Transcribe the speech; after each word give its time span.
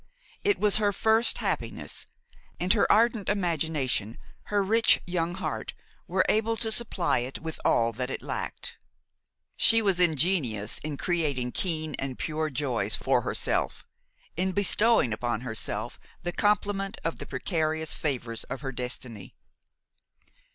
It 0.43 0.57
was 0.57 0.77
her 0.77 0.91
first 0.91 1.37
happiness; 1.37 2.07
and 2.59 2.73
her 2.73 2.91
ardent 2.91 3.29
imagination, 3.29 4.17
her 4.45 4.63
rich 4.63 4.99
young 5.05 5.35
heart, 5.35 5.75
were 6.07 6.25
able 6.27 6.57
to 6.57 6.71
supply 6.71 7.19
it 7.19 7.37
with 7.37 7.59
all 7.63 7.93
that 7.93 8.09
it 8.09 8.23
lacked. 8.23 8.79
She 9.57 9.79
was 9.79 9.99
ingenious 9.99 10.79
in 10.79 10.97
creating 10.97 11.51
keen 11.51 11.93
and 11.99 12.17
pure 12.17 12.49
joys 12.49 12.95
for 12.95 13.21
herself–in 13.21 14.53
bestowing 14.53 15.13
upon 15.13 15.41
herself 15.41 15.99
the 16.23 16.31
complement 16.31 16.97
of 17.03 17.19
the 17.19 17.27
precarious 17.27 17.93
favors 17.93 18.43
of 18.45 18.61
her 18.61 18.71
destiny. 18.71 19.35